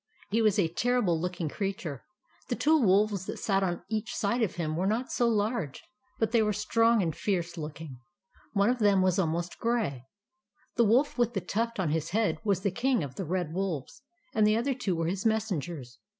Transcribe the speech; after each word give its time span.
He 0.31 0.41
was 0.41 0.57
a 0.57 0.67
terrible 0.67 1.21
looking 1.21 1.47
creature. 1.47 2.03
The 2.47 2.55
two 2.55 2.81
wolves 2.81 3.27
that 3.27 3.37
sat 3.37 3.61
on 3.61 3.83
each 3.87 4.15
side 4.15 4.41
of 4.41 4.55
him 4.55 4.75
were 4.75 4.87
not 4.87 5.11
so 5.11 5.27
large; 5.29 5.83
but 6.17 6.31
they 6.31 6.41
were 6.41 6.53
strong 6.53 7.03
and 7.03 7.15
fierce 7.15 7.55
looking. 7.55 7.99
One 8.53 8.71
of 8.71 8.79
them 8.79 9.03
was 9.03 9.19
almost 9.19 9.59
grey. 9.59 10.07
The 10.75 10.85
wolf 10.85 11.19
with 11.19 11.35
the 11.35 11.39
tuft 11.41 11.79
on 11.79 11.91
his 11.91 12.09
head 12.17 12.39
was 12.43 12.61
the 12.61 12.71
King 12.71 13.03
of 13.03 13.13
the 13.13 13.25
Red 13.25 13.53
Wolves; 13.53 14.01
and 14.33 14.47
the 14.47 14.57
other 14.57 14.73
two 14.73 14.95
were 14.95 15.05
his 15.05 15.23
messengers. 15.23 15.99